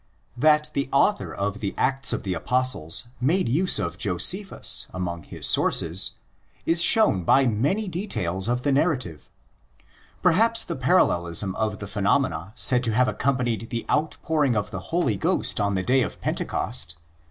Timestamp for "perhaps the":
10.23-10.75